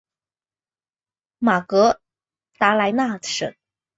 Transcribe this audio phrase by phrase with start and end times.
[1.37, 2.01] 马格
[2.57, 3.53] 达莱纳省。